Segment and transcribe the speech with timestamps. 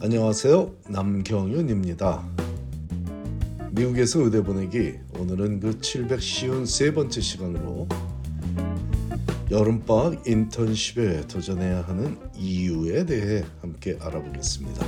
[0.00, 0.76] 안녕하세요.
[0.90, 2.24] 남경윤입니다.
[3.72, 7.88] 미국에서 의대 보내기 오늘은 그 753번째 시간으로
[9.50, 14.86] 여름방학 인턴십에 도전해야 하는 이유에 대해 함께 알아보겠습니다.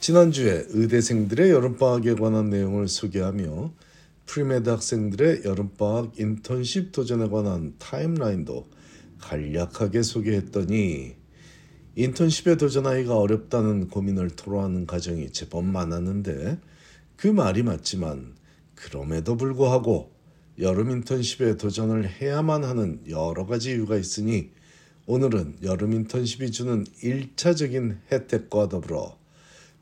[0.00, 3.70] 지난주에 의대생들의 여름방학에 관한 내용을 소개하며
[4.24, 8.77] premed 학생들의 여름방학 인턴십 도전에 관한 timeline도
[9.20, 11.16] 간략하게 소개했더니
[11.96, 16.58] 인턴십에 도전하기가 어렵다는 고민을 토로하는 가정이 제법 많았는데
[17.16, 18.36] 그 말이 맞지만
[18.74, 20.12] 그럼에도 불구하고
[20.60, 24.50] 여름 인턴십에 도전을 해야만 하는 여러 가지 이유가 있으니
[25.06, 29.18] 오늘은 여름 인턴십이 주는 1차적인 혜택과 더불어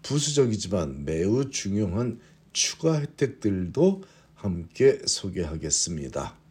[0.02, 2.20] 부수적이지만 매우 중요한
[2.52, 4.02] 추가 혜택들도
[4.34, 6.45] 함께 소개하겠습니다.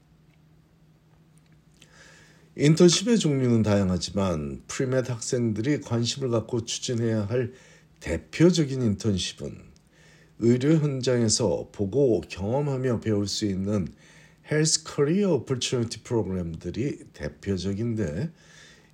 [2.57, 7.51] 인턴십의 종류는 다양하지만 premed 학생들이 관심을 갖고 추진해야 할
[7.99, 9.57] 대표적인 인턴십은
[10.39, 13.87] 의료 현장에서 보고 경험하며 배울 수 있는
[14.49, 18.31] health career opportunity 프로그램들이 대표적인데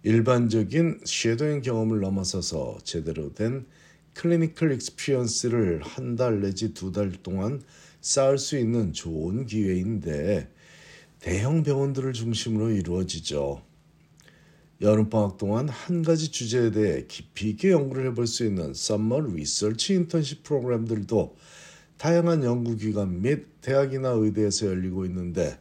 [0.03, 3.67] 일반적인 shadowing 경험을 넘어서서 제대로 된
[4.15, 7.61] clinical experience를 한 달 내지 두 달 동안
[8.01, 10.49] 쌓을 수 있는 좋은 기회인데
[11.21, 13.61] 대형 병원들을 중심으로 이루어지죠.
[14.81, 20.41] 여름방학 동안 한 가지 주제에 대해 깊이 있게 연구를 해볼 수 있는 summer research 인턴십
[20.41, 21.35] 프로그램들도
[21.97, 25.59] 다양한 연구기관 및 대학이나 의대에서 열리고 있는데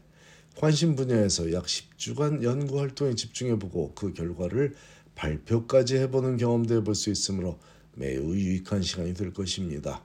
[0.56, 4.74] 관심 분야에서 약 10주간 연구 활동에 집중해보고 그 결과를
[5.14, 7.58] 발표까지 해보는 경험도 해볼 수 있으므로
[7.96, 10.02] 매우 유익한 시간이 될 것입니다.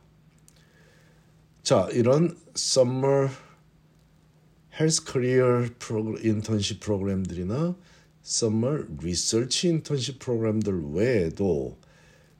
[1.64, 3.30] 자, 이런 summer
[4.78, 5.67] health career
[6.22, 7.76] 인턴십 프로그램들이나
[8.23, 11.78] summer research 인턴십 프로그램들 외에도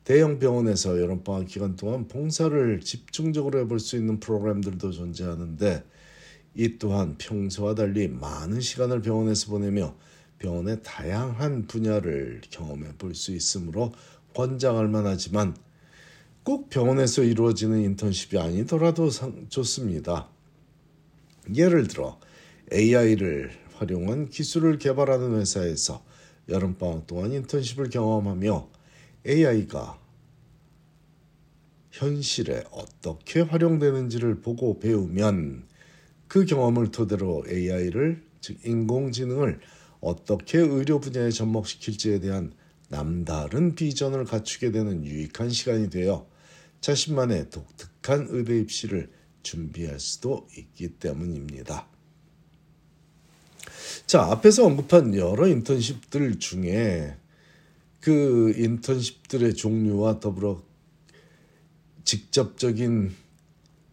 [0.04, 5.84] 대형 병원에서 여름방학 기간 동안 봉사를 집중적으로 해볼 수 있는 프로그램들도 존재하는데
[6.56, 9.96] 이 또한 평소와 달리 많은 시간을 병원에서 보내며
[10.38, 13.94] 병원의 다양한 분야를 경험해 볼 수 있으므로
[14.34, 15.56] 권장할 만하지만
[16.44, 19.10] 꼭 병원에서 이루어지는 인턴십이 아니더라도
[19.48, 20.30] 좋습니다.
[21.56, 22.20] 예를 들어
[22.72, 26.04] AI를 활용한 기술을 개발하는 회사에서
[26.50, 28.70] 여름방학 동안 인턴십을 경험하며
[29.28, 30.00] AI가
[31.92, 35.68] 현실에 어떻게 활용되는지를 보고 배우면
[36.28, 39.60] 그 경험을 토대로 AI를 즉 인공지능을
[40.02, 42.54] 어떻게 의료 분야에 접목시킬지에 대한
[42.90, 46.28] 남다른 비전을 갖추게 되는 유익한 시간이 되어
[46.82, 49.10] 자신만의 독특한 의대 입시를
[49.42, 51.95] 준비할 수도 있기 때문입니다.
[54.06, 57.16] 자, 앞에서 언급한 여러 인턴십들 중에
[58.00, 60.62] 그 인턴십들의 종류와 더불어
[62.04, 63.14] 직접적인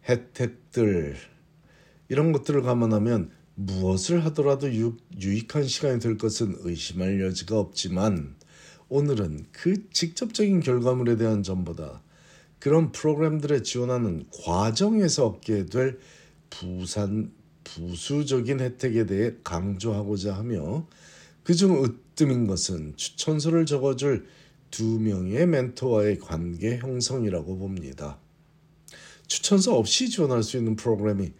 [0.07, 1.17] 혜택들
[2.09, 8.35] 이런 것들을 감안하면 무엇을 하더라도 유, 유익한 시간이 될 것은 의심할 여지가 없지만
[8.89, 12.03] 오늘은 그 직접적인 결과물에 대한 점보다
[12.59, 15.99] 그런 프로그램들에 지원하는 과정에서 얻게 될
[16.49, 17.31] 부산
[17.63, 20.87] 부수적인 혜택에 대해 강조하고자 하며
[21.43, 24.27] 그중 으뜸인 것은 추천서를 적어줄
[24.71, 28.19] 두 명의 멘토와의 관계 형성이라고 봅니다.
[29.27, 31.31] 추천서 없이 지원할 수 있는 프로그램이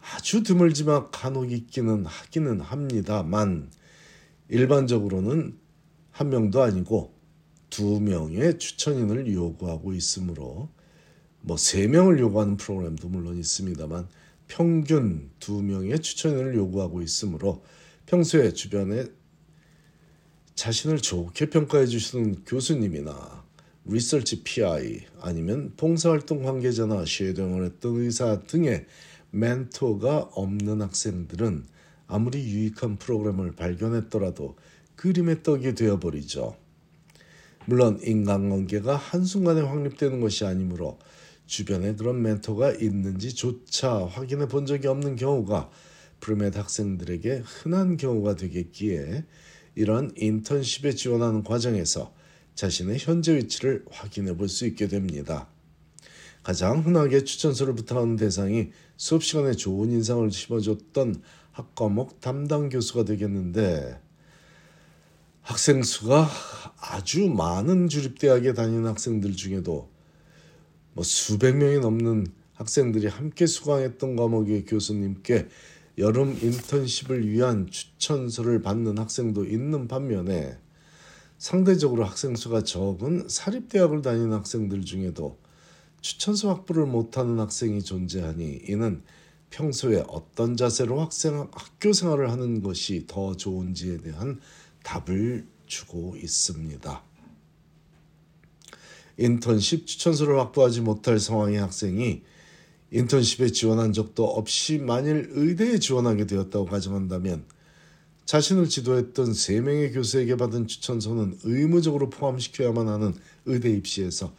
[0.00, 3.70] 아주 드물지만 간혹 있기는 하기는 합니다만
[4.48, 5.58] 일반적으로는
[6.10, 7.14] 한 명도 아니고
[7.70, 10.68] 두 명의 추천인을 요구하고 있으므로
[11.40, 14.08] 뭐 세 명을 요구하는 프로그램도 물론 있습니다만
[14.52, 17.64] 평균 두 명의 추천인을 요구하고 있으므로
[18.04, 19.06] 평소에 주변에
[20.54, 23.44] 자신을 좋게 평가해 주시는 교수님이나
[23.86, 28.84] research PI 아니면 봉사활동 관계자나 shadowing을 했던 의사 등의
[29.30, 31.64] 멘토가 없는 학생들은
[32.06, 34.56] 아무리 유익한 프로그램을 발견했더라도
[34.96, 36.58] 그림의 떡이 되어버리죠.
[37.64, 40.98] 물론 인간관계가 한순간에 확립되는 것이 아니므로
[41.46, 45.70] 주변에 그런 멘토가 있는지조차 확인해 본 적이 없는 경우가
[46.20, 49.24] premed 학생들에게 흔한 경우가 되겠기에
[49.74, 52.14] 이런 인턴십에 지원하는 과정에서
[52.54, 55.48] 자신의 현재 위치를 확인해 볼 수 있게 됩니다.
[56.42, 61.22] 가장 흔하게 추천서를 부탁하는 대상이 수업 시간에 좋은 인상을 심어줬던
[61.52, 64.00] 학과목 담당 교수가 되겠는데
[65.40, 66.28] 학생 수가
[66.78, 69.90] 아주 많은 주립대학에 다니는 학생들 중에도
[70.94, 75.48] 뭐 수백 명이 넘는 학생들이 함께 수강했던 과목의 교수님께
[75.98, 80.58] 여름 인턴십을 위한 추천서를 받는 학생도 있는 반면에
[81.38, 85.38] 상대적으로 학생 수가 적은 사립대학을 다니는 학생들 중에도
[86.00, 89.02] 추천서 확보를 못하는 학생이 존재하니 이는
[89.50, 94.40] 평소에 어떤 자세로 학생 학교 생활을 하는 것이 더 좋은지에 대한
[94.82, 97.11] 답을 주고 있습니다.
[99.18, 102.22] 인턴십 추천서를 확보하지 못할 상황의 학생이
[102.90, 107.44] 인턴십에 지원한 적도 없이 만일 의대에 지원하게 되었다고 가정한다면
[108.24, 113.14] 자신을 지도했던 3명의 교수에게 받은 추천서는 의무적으로 포함시켜야만 하는
[113.46, 114.34] 의대 입시에서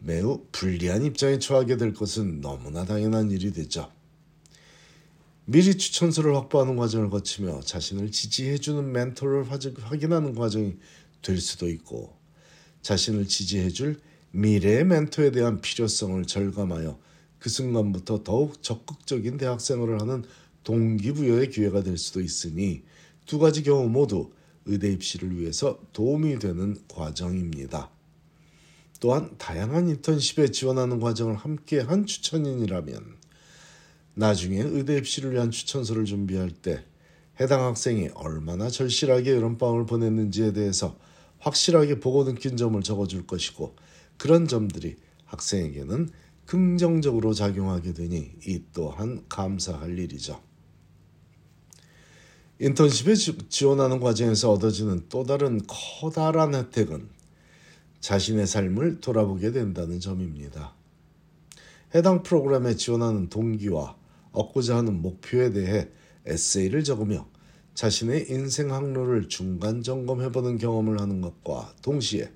[0.00, 3.90] 매우 불리한 입장에 처하게 될 것은 너무나 당연한 일이 되죠.
[5.46, 10.76] 미리 추천서를 확보하는 과정을 거치며 자신을 지지해주는 멘토를 확인하는 과정이
[11.22, 12.16] 될 수도 있고
[12.84, 13.98] 자신을 지지해줄
[14.30, 16.98] 미래의 멘토에 대한 필요성을 절감하여
[17.38, 20.24] 그 순간부터 더욱 적극적인 대학생활을 하는
[20.62, 22.82] 동기부여의 기회가 될 수도 있으니
[23.26, 24.30] 두 가지 경우 모두
[24.66, 27.90] 의대 입시를 위해서 도움이 되는 과정입니다.
[29.00, 33.16] 또한 다양한 인턴십에 지원하는 과정을 함께 한 추천인이라면
[34.14, 36.84] 나중에 의대 입시를 위한 추천서를 준비할 때
[37.40, 40.96] 해당 학생이 얼마나 절실하게 여름방을 보냈는지에 대해서
[41.44, 43.76] 확실하게 보고 느낀 점을 적어줄 것이고
[44.16, 44.96] 그런 점들이
[45.26, 46.08] 학생에게는
[46.46, 50.40] 긍정적으로 작용하게 되니 이 또한 감사할 일이죠.
[52.60, 53.14] 인턴십에
[53.48, 57.08] 지원하는 과정에서 얻어지는 또 다른 커다란 혜택은
[58.00, 60.74] 자신의 삶을 돌아보게 된다는 점입니다.
[61.94, 63.96] 해당 프로그램에 지원하는 동기와
[64.32, 65.88] 얻고자 하는 목표에 대해
[66.26, 67.26] 에세이를 적으며
[67.74, 72.30] 자신의 인생 항로를 중간 점검해보는 경험을 하는 것과 동시에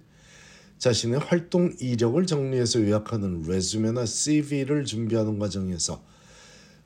[0.78, 6.02] 자신의 활동 이력을 정리해서 요약하는 레즈메나 CV를 준비하는 과정에서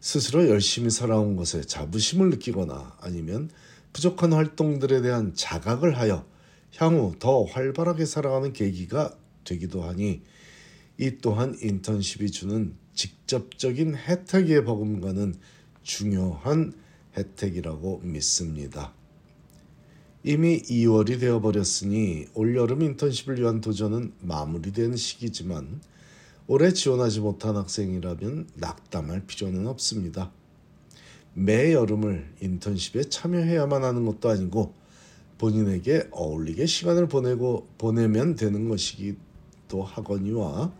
[0.00, 3.50] 스스로 열심히 살아온 것에 자부심을 느끼거나 아니면
[3.92, 6.26] 부족한 활동들에 대한 자각을 하여
[6.76, 10.22] 향후 더 활발하게 살아가는 계기가 되기도 하니
[10.98, 15.34] 이 또한 인턴십이 주는 직접적인 혜택에 버금가는
[15.82, 16.72] 중요한
[17.16, 18.92] 혜택이라고 믿습니다.
[20.24, 25.80] 이미 2월이 되어버렸으니 올여름 인턴십을 위한 도전은 마무리된 시기지만
[26.46, 30.30] 올해 지원하지 못한 학생이라면 낙담할 필요는 없습니다.
[31.34, 34.74] 매 여름을 인턴십에 참여해야만 하는 것도 아니고
[35.38, 40.72] 본인에게 어울리게 시간을 보내고 보내면 되는 것이기도 하거니와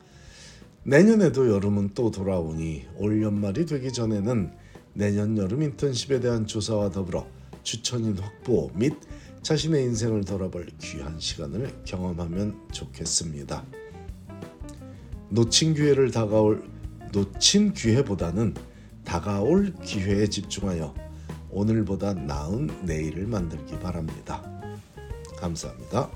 [0.84, 4.52] 내년에도 여름은 또 돌아오니 올 연말이 되기 전에는
[4.94, 7.26] 내년 여름 인턴십에 대한 조사와 더불어
[7.62, 8.94] 추천인 확보 및
[9.42, 13.64] 자신의 인생을 돌아볼 귀한 시간을 경험하면 좋겠습니다.
[15.30, 16.62] 놓친 기회를 다가올
[17.12, 18.54] 놓친 기회보다는
[19.04, 20.94] 다가올 기회에 집중하여
[21.50, 24.42] 오늘보다 나은 내일을 만들기 바랍니다.
[25.36, 26.10] 감사합니다.